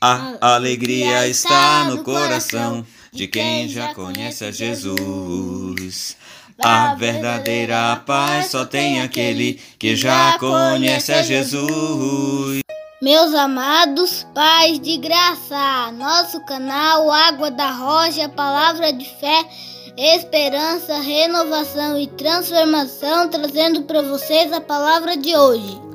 A 0.00 0.54
alegria 0.54 1.26
está 1.26 1.84
no 1.86 2.04
coração 2.04 2.86
de 3.12 3.26
quem 3.26 3.68
já 3.68 3.92
conhece 3.94 4.44
a 4.44 4.52
Jesus. 4.52 6.16
A 6.56 6.94
verdadeira 6.94 7.96
paz 8.06 8.46
só 8.46 8.64
tem 8.64 9.00
aquele 9.00 9.60
que 9.76 9.96
já 9.96 10.38
conhece 10.38 11.12
a 11.12 11.22
Jesus. 11.22 12.60
Meus 13.02 13.34
amados 13.34 14.24
pais 14.34 14.78
de 14.78 14.98
graça, 14.98 15.90
nosso 15.92 16.44
canal 16.46 17.10
Água 17.10 17.50
da 17.50 17.70
Rocha, 17.70 18.28
palavra 18.28 18.92
de 18.92 19.04
fé, 19.18 19.44
esperança, 19.96 21.00
renovação 21.00 21.98
e 21.98 22.06
transformação, 22.06 23.28
trazendo 23.28 23.82
para 23.82 24.02
vocês 24.02 24.52
a 24.52 24.60
palavra 24.60 25.16
de 25.16 25.36
hoje. 25.36 25.87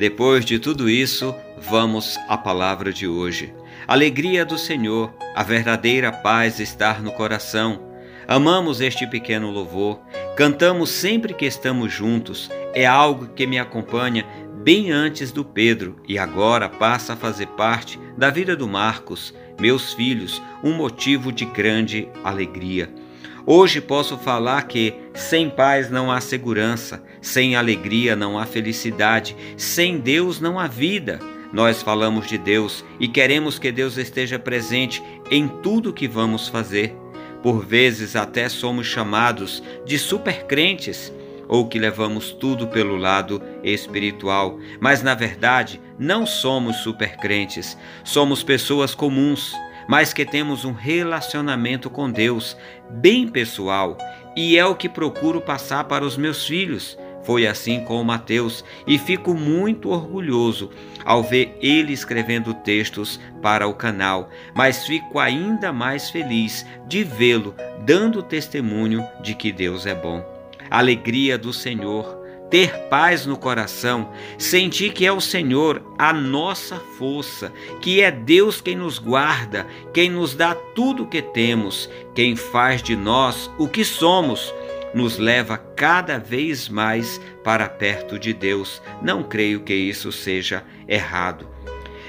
Depois 0.00 0.46
de 0.46 0.58
tudo 0.58 0.88
isso, 0.88 1.34
vamos 1.58 2.18
à 2.26 2.38
palavra 2.38 2.90
de 2.90 3.06
hoje. 3.06 3.52
Alegria 3.86 4.46
do 4.46 4.56
Senhor, 4.56 5.12
a 5.34 5.42
verdadeira 5.42 6.10
paz 6.10 6.58
estar 6.58 7.02
no 7.02 7.12
coração. 7.12 7.82
Amamos 8.26 8.80
este 8.80 9.06
pequeno 9.06 9.50
louvor, 9.50 10.00
cantamos 10.38 10.88
sempre 10.88 11.34
que 11.34 11.44
estamos 11.44 11.92
juntos, 11.92 12.50
é 12.72 12.86
algo 12.86 13.26
que 13.34 13.46
me 13.46 13.58
acompanha 13.58 14.24
bem 14.64 14.90
antes 14.90 15.30
do 15.32 15.44
Pedro 15.44 16.00
e 16.08 16.18
agora 16.18 16.66
passa 16.66 17.12
a 17.12 17.16
fazer 17.16 17.48
parte 17.48 18.00
da 18.16 18.30
vida 18.30 18.56
do 18.56 18.66
Marcos, 18.66 19.34
meus 19.60 19.92
filhos, 19.92 20.40
um 20.64 20.72
motivo 20.72 21.30
de 21.30 21.44
grande 21.44 22.08
alegria. 22.24 22.88
Hoje 23.46 23.80
posso 23.80 24.18
falar 24.18 24.62
que 24.64 24.94
sem 25.14 25.48
paz 25.48 25.90
não 25.90 26.12
há 26.12 26.20
segurança, 26.20 27.02
sem 27.22 27.56
alegria 27.56 28.14
não 28.14 28.38
há 28.38 28.44
felicidade, 28.44 29.36
sem 29.56 29.98
Deus 29.98 30.40
não 30.40 30.58
há 30.58 30.66
vida. 30.66 31.18
Nós 31.52 31.82
falamos 31.82 32.26
de 32.26 32.36
Deus 32.36 32.84
e 33.00 33.08
queremos 33.08 33.58
que 33.58 33.72
Deus 33.72 33.96
esteja 33.96 34.38
presente 34.38 35.02
em 35.30 35.48
tudo 35.48 35.92
que 35.92 36.06
vamos 36.06 36.48
fazer. 36.48 36.94
Por 37.42 37.64
vezes 37.64 38.14
até 38.14 38.48
somos 38.48 38.86
chamados 38.86 39.62
de 39.86 39.98
supercrentes 39.98 41.12
ou 41.48 41.66
que 41.66 41.78
levamos 41.78 42.30
tudo 42.30 42.68
pelo 42.68 42.96
lado 42.96 43.42
espiritual, 43.64 44.60
mas 44.78 45.02
na 45.02 45.14
verdade 45.14 45.80
não 45.98 46.24
somos 46.24 46.76
supercrentes, 46.76 47.76
somos 48.04 48.44
pessoas 48.44 48.94
comuns 48.94 49.52
mas 49.90 50.12
que 50.12 50.24
temos 50.24 50.64
um 50.64 50.70
relacionamento 50.70 51.90
com 51.90 52.08
Deus 52.08 52.56
bem 52.88 53.26
pessoal 53.26 53.98
e 54.36 54.56
é 54.56 54.64
o 54.64 54.76
que 54.76 54.88
procuro 54.88 55.40
passar 55.40 55.82
para 55.82 56.04
os 56.04 56.16
meus 56.16 56.46
filhos. 56.46 56.96
Foi 57.24 57.44
assim 57.44 57.80
com 57.84 58.00
o 58.00 58.04
Mateus 58.04 58.64
e 58.86 58.96
fico 58.96 59.34
muito 59.34 59.90
orgulhoso 59.90 60.70
ao 61.04 61.24
ver 61.24 61.58
ele 61.60 61.92
escrevendo 61.92 62.54
textos 62.54 63.18
para 63.42 63.66
o 63.66 63.74
canal, 63.74 64.30
mas 64.54 64.86
fico 64.86 65.18
ainda 65.18 65.72
mais 65.72 66.08
feliz 66.08 66.64
de 66.86 67.02
vê-lo 67.02 67.52
dando 67.84 68.22
testemunho 68.22 69.04
de 69.20 69.34
que 69.34 69.50
Deus 69.50 69.86
é 69.86 69.94
bom. 69.94 70.24
Alegria 70.70 71.36
do 71.36 71.52
Senhor 71.52 72.19
ter 72.50 72.72
paz 72.88 73.24
no 73.24 73.36
coração, 73.36 74.10
sentir 74.36 74.92
que 74.92 75.06
é 75.06 75.12
o 75.12 75.20
Senhor 75.20 75.82
a 75.96 76.12
nossa 76.12 76.76
força, 76.98 77.52
que 77.80 78.00
é 78.00 78.10
Deus 78.10 78.60
quem 78.60 78.76
nos 78.76 78.98
guarda, 78.98 79.66
quem 79.94 80.10
nos 80.10 80.34
dá 80.34 80.54
tudo 80.54 81.04
o 81.04 81.06
que 81.06 81.22
temos, 81.22 81.88
quem 82.14 82.34
faz 82.34 82.82
de 82.82 82.96
nós 82.96 83.50
o 83.56 83.68
que 83.68 83.84
somos, 83.84 84.52
nos 84.92 85.18
leva 85.18 85.56
cada 85.56 86.18
vez 86.18 86.68
mais 86.68 87.20
para 87.44 87.68
perto 87.68 88.18
de 88.18 88.34
Deus. 88.34 88.82
Não 89.00 89.22
creio 89.22 89.60
que 89.60 89.72
isso 89.72 90.10
seja 90.10 90.64
errado. 90.88 91.48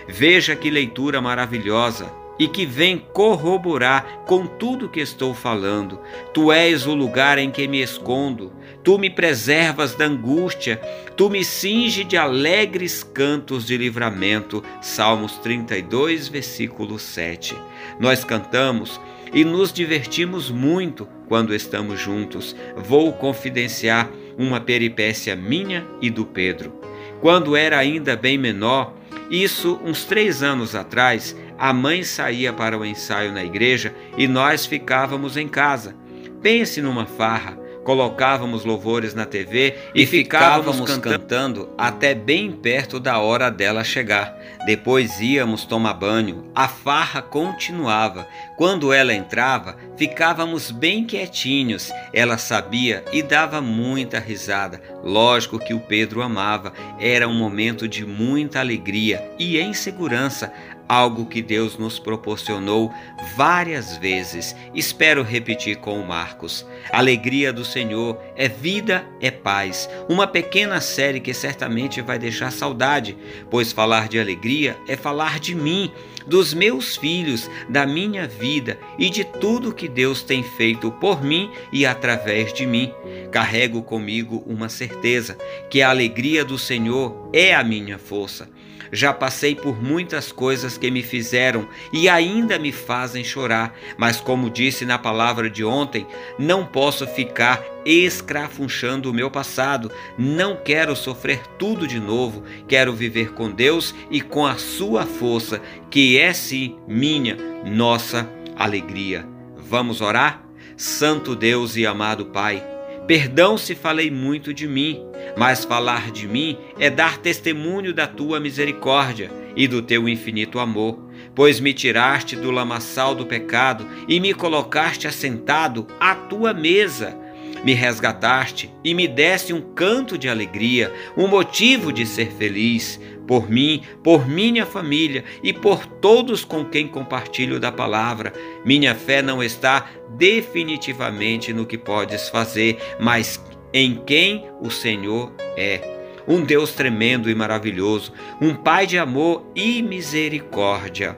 Veja 0.08 0.55
que 0.55 0.70
leitura 0.70 1.22
maravilhosa 1.22 2.20
e 2.42 2.47
que 2.47 2.66
vem 2.66 2.97
corroborar 2.97 4.23
com 4.25 4.47
tudo 4.47 4.89
que 4.89 5.00
estou 5.00 5.31
falando. 5.31 6.00
Tu 6.34 6.52
és 6.52 6.88
o 6.88 6.95
lugar 6.95 7.38
em 7.38 7.52
que 7.52 7.67
me 7.67 7.83
escondo, 7.83 8.52
tu 8.83 8.98
me 8.98 9.11
preservas 9.11 9.93
da 9.93 10.05
angústia, 10.05 10.82
tu 11.16 11.30
me 11.30 11.45
cinge 11.45 12.04
de 12.04 12.17
alegres 12.17 13.04
cantos 13.04 13.64
de 13.64 13.77
livramento. 13.77 14.64
Salmos 14.82 15.33
32, 15.38 16.30
versículo 16.30 16.98
7. 16.98 17.55
Nós 17.99 18.26
cantamos 18.26 18.99
e 19.32 19.45
nos 19.45 19.71
divertimos 19.71 20.49
muito 20.49 21.08
quando 21.27 21.54
estamos 21.54 21.99
juntos. 21.99 22.55
Vou 22.76 23.14
confidenciar 23.14 24.10
uma 24.36 24.60
peripécia 24.60 25.36
minha 25.36 25.86
e 26.02 26.10
do 26.10 26.26
Pedro. 26.26 26.73
Quando 27.20 27.55
era 27.55 27.77
ainda 27.77 28.16
bem 28.16 28.36
menor, 28.36 28.95
isso 29.32 29.80
uns 29.86 30.04
três 30.04 30.43
anos 30.43 30.76
atrás, 30.76 31.33
a 31.61 31.72
mãe 31.72 32.04
saía 32.04 32.52
para 32.52 32.76
o 32.76 32.83
ensaio 32.83 33.32
na 33.32 33.44
igreja 33.44 33.94
e 34.17 34.27
nós 34.27 34.66
ficávamos 34.66 35.38
em 35.38 35.48
casa. 35.48 35.95
Pense 36.42 36.82
numa 36.82 37.05
farra. 37.05 37.55
Colocávamos 37.83 38.64
louvores 38.64 39.16
na 39.16 39.26
TV 39.26 39.76
e, 39.94 40.04
e 40.04 40.05
ficávamos, 40.05 40.77
ficávamos 40.77 40.98
cantando 40.98 41.70
até 41.77 42.14
bem 42.14 42.52
perto 42.52 42.99
da 42.99 43.20
hora 43.20 43.49
dela 43.49 43.83
chegar. 43.83 44.36
Depois 44.66 45.20
íamos 45.20 45.66
tomar 45.66 45.95
banho. 45.95 46.52
A 46.54 46.67
farra 46.67 47.23
continuava. 47.23 48.28
Quando 48.55 48.93
ela 48.93 49.14
entrava, 49.14 49.78
ficávamos 49.98 50.70
bem 50.70 51.05
quietinhos. 51.05 51.92
Ela 52.14 52.38
sabia 52.38 53.04
e 53.11 53.23
dava 53.23 53.61
muita 53.61 54.20
risada. 54.20 54.80
Lógico 55.04 55.58
que 55.58 55.73
o 55.73 55.80
Pedro 55.80 56.22
amava. 56.22 56.73
Era 56.99 57.28
um 57.28 57.33
momento 57.33 57.88
de 57.88 58.05
muita 58.05 58.60
alegria 58.60 59.32
e 59.39 59.60
em 59.60 59.73
segurança 59.73 60.54
algo 60.92 61.26
que 61.26 61.42
Deus 61.42 61.78
nos 61.78 61.98
proporcionou 61.98 62.92
várias 63.38 63.96
vezes. 63.96 64.54
Espero 64.76 65.24
repetir 65.24 65.78
com 65.78 65.98
o 65.98 66.06
Marcos. 66.06 66.66
Alegria 66.92 67.54
do 67.54 67.64
Senhor 67.64 68.22
é 68.36 68.50
vida, 68.50 69.08
é 69.22 69.32
paz. 69.32 69.90
Uma 70.10 70.28
pequena 70.28 70.82
série 70.82 71.22
que 71.22 71.34
certamente 71.34 72.02
vai 72.02 72.20
deixar 72.20 72.52
saudade, 72.52 73.16
pois 73.50 73.72
falar 73.72 74.10
de 74.10 74.20
alegria 74.20 74.76
é 74.86 74.98
falar 74.98 75.40
de 75.40 75.56
mim, 75.56 75.90
dos 76.28 76.54
meus 76.54 76.98
filhos, 76.98 77.50
da 77.70 77.88
minha 77.88 78.28
vida 78.28 78.78
e 79.00 79.10
de 79.10 79.23
tudo 79.23 79.73
que 79.73 79.88
Deus 79.88 80.22
tem 80.22 80.44
feito 80.44 80.92
por 80.92 81.23
mim 81.23 81.50
e 81.72 81.86
através 81.86 82.52
de 82.52 82.66
mim. 82.66 82.92
Carrego 83.32 83.82
comigo 83.82 84.44
uma 84.46 84.68
certeza 84.68 85.38
que 85.70 85.82
a 85.82 85.90
alegria 85.90 86.44
do 86.44 86.60
Senhor 86.60 87.30
é 87.32 87.56
a 87.56 87.64
minha 87.64 87.98
força. 87.98 88.50
Já 88.92 89.14
passei 89.14 89.55
por 89.55 89.81
muitas 89.81 90.31
coisas 90.31 90.77
que 90.77 90.89
me 90.89 91.03
fizeram 91.03 91.67
e 91.92 92.08
ainda 92.08 92.58
me 92.58 92.71
fazem 92.71 93.23
chorar, 93.23 93.75
mas 93.97 94.21
como 94.21 94.49
disse 94.49 94.86
na 94.86 94.97
palavra 94.97 95.49
de 95.49 95.64
ontem, 95.64 96.08
não 96.37 96.65
posso 96.65 97.05
ficar 97.08 97.64
escrafunchando 97.86 99.09
o 99.09 99.14
meu 99.14 99.30
passado. 99.30 99.92
Não 100.17 100.55
quero 100.55 100.95
sofrer 100.95 101.42
tudo 101.58 101.87
de 101.87 101.99
novo, 101.99 102.43
quero 102.67 102.93
viver 102.93 103.33
com 103.33 103.52
Deus 103.52 103.93
e 104.09 104.21
com 104.21 104.45
a 104.45 104.55
sua 104.55 105.05
força, 105.05 105.61
que 105.89 106.17
é 106.17 106.33
sim 106.33 106.77
minha, 106.87 107.37
nossa 107.65 108.30
alegria. 108.55 109.25
Vamos 109.58 110.02
orar? 110.02 110.43
Santo 110.75 111.36
Deus 111.36 111.75
e 111.75 111.86
amado 111.86 112.25
Pai, 112.25 112.70
perdão 113.11 113.58
se 113.58 113.76
falei 113.76 114.10
muito 114.10 114.54
de 114.54 114.66
mim 114.66 115.04
mas 115.36 115.66
falar 115.66 116.11
de 116.11 116.30
mim 116.30 116.58
é 116.80 116.89
dar 116.89 117.17
testemunho 117.17 117.94
da 117.94 118.08
tua 118.08 118.39
misericórdia 118.39 119.30
e 119.54 119.67
do 119.67 119.82
teu 119.82 120.08
infinito 120.08 120.60
amor, 120.60 120.98
pois 121.36 121.60
me 121.60 121.73
tiraste 121.73 122.38
do 122.38 122.52
lamaçal 122.52 123.14
do 123.14 123.26
pecado 123.26 123.86
e 124.08 124.17
me 124.17 124.33
colocaste 124.33 125.08
assentado 125.08 125.88
à 125.99 126.16
tua 126.16 126.54
mesa. 126.54 127.17
Me 127.66 127.73
resgataste 127.73 128.72
e 128.81 128.94
me 128.94 129.10
deste 129.10 129.51
um 129.51 129.62
canto 129.62 130.18
de 130.18 130.30
alegria, 130.30 130.89
um 131.18 131.28
motivo 131.28 131.92
de 131.92 132.06
ser 132.06 132.31
feliz, 132.31 132.98
por 133.31 133.50
mim, 133.50 133.81
por 134.03 134.27
minha 134.27 134.65
família 134.65 135.24
e 135.42 135.53
por 135.53 135.86
todos 135.86 136.44
com 136.44 136.66
quem 136.66 136.86
compartilho 136.86 137.62
da 137.62 137.72
palavra. 137.72 138.33
Minha 138.66 138.94
fé 138.94 139.22
não 139.22 139.42
está 139.42 139.89
definitivamente 140.18 141.54
no 141.54 141.66
que 141.66 141.78
podes 141.78 142.28
fazer, 142.28 142.78
mas 143.00 143.42
em 143.74 143.95
quem 143.95 144.50
o 144.60 144.69
Senhor 144.69 145.31
é. 145.56 145.80
Um 146.28 146.44
Deus 146.44 146.74
tremendo 146.74 147.30
e 147.30 147.33
maravilhoso, 147.33 148.12
um 148.42 148.54
Pai 148.54 148.86
de 148.86 148.98
amor 148.98 149.50
e 149.56 149.81
misericórdia. 149.81 151.18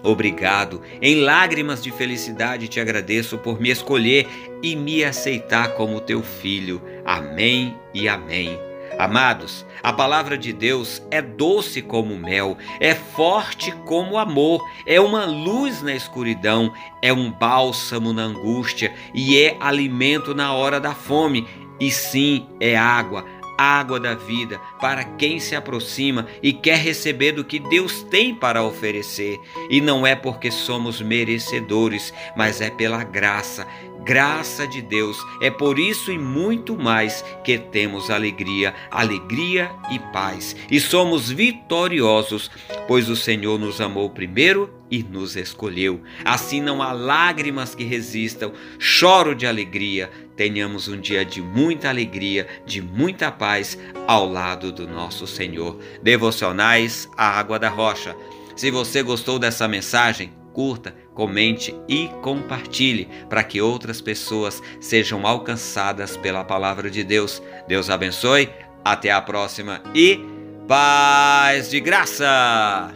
Obrigado, 0.00 0.80
em 1.00 1.22
lágrimas 1.22 1.82
de 1.82 1.90
felicidade 1.90 2.68
te 2.68 2.78
agradeço 2.78 3.36
por 3.36 3.60
me 3.60 3.68
escolher 3.68 4.28
e 4.62 4.76
me 4.76 5.02
aceitar 5.02 5.74
como 5.74 6.00
teu 6.00 6.22
filho. 6.22 6.80
Amém 7.04 7.76
e 7.92 8.08
amém. 8.08 8.71
Amados, 8.98 9.66
a 9.82 9.92
palavra 9.92 10.36
de 10.36 10.52
Deus 10.52 11.02
é 11.10 11.20
doce 11.20 11.82
como 11.82 12.16
mel, 12.16 12.56
é 12.78 12.94
forte 12.94 13.72
como 13.86 14.18
amor, 14.18 14.60
é 14.86 15.00
uma 15.00 15.24
luz 15.24 15.82
na 15.82 15.94
escuridão, 15.94 16.72
é 17.00 17.12
um 17.12 17.30
bálsamo 17.30 18.12
na 18.12 18.22
angústia 18.22 18.92
e 19.14 19.38
é 19.38 19.56
alimento 19.60 20.34
na 20.34 20.52
hora 20.52 20.78
da 20.78 20.94
fome 20.94 21.48
e 21.80 21.90
sim 21.90 22.46
é 22.60 22.76
água, 22.76 23.24
água 23.62 24.00
da 24.00 24.14
vida 24.14 24.60
para 24.80 25.04
quem 25.04 25.38
se 25.38 25.54
aproxima 25.54 26.26
e 26.42 26.52
quer 26.52 26.78
receber 26.78 27.32
do 27.32 27.44
que 27.44 27.58
Deus 27.58 28.02
tem 28.04 28.34
para 28.34 28.62
oferecer. 28.62 29.38
E 29.70 29.80
não 29.80 30.06
é 30.06 30.14
porque 30.14 30.50
somos 30.50 31.00
merecedores, 31.00 32.12
mas 32.36 32.60
é 32.60 32.70
pela 32.70 33.04
graça 33.04 33.66
graça 34.04 34.66
de 34.66 34.82
Deus. 34.82 35.18
É 35.40 35.50
por 35.50 35.78
isso 35.78 36.10
e 36.10 36.18
muito 36.18 36.76
mais 36.76 37.24
que 37.44 37.58
temos 37.58 38.10
alegria, 38.10 38.74
alegria 38.90 39.70
e 39.90 39.98
paz. 40.12 40.56
E 40.70 40.80
somos 40.80 41.30
vitoriosos, 41.30 42.50
pois 42.86 43.08
o 43.08 43.16
Senhor 43.16 43.58
nos 43.58 43.80
amou 43.80 44.10
primeiro 44.10 44.72
e 44.90 45.02
nos 45.02 45.36
escolheu. 45.36 46.02
Assim 46.24 46.60
não 46.60 46.82
há 46.82 46.92
lágrimas 46.92 47.74
que 47.74 47.84
resistam, 47.84 48.52
choro 48.78 49.34
de 49.34 49.46
alegria. 49.46 50.10
Tenhamos 50.36 50.88
um 50.88 51.00
dia 51.00 51.24
de 51.24 51.40
muita 51.40 51.88
alegria, 51.88 52.46
de 52.64 52.80
muita 52.80 53.30
paz 53.30 53.78
ao 54.06 54.28
lado 54.28 54.72
do 54.72 54.86
nosso 54.86 55.26
Senhor. 55.26 55.78
Devocionais 56.02 57.08
A 57.16 57.38
Água 57.38 57.58
da 57.58 57.68
Rocha. 57.68 58.16
Se 58.56 58.70
você 58.70 59.02
gostou 59.02 59.38
dessa 59.38 59.66
mensagem, 59.68 60.32
curta, 60.52 60.94
comente 61.14 61.74
e 61.88 62.08
compartilhe 62.22 63.08
para 63.28 63.42
que 63.42 63.60
outras 63.60 64.00
pessoas 64.00 64.62
sejam 64.80 65.26
alcançadas 65.26 66.16
pela 66.16 66.44
palavra 66.44 66.90
de 66.90 67.02
Deus. 67.02 67.42
Deus 67.66 67.90
abençoe, 67.90 68.50
até 68.84 69.10
a 69.10 69.20
próxima 69.20 69.82
e 69.94 70.20
paz 70.66 71.70
de 71.70 71.80
graça! 71.80 72.94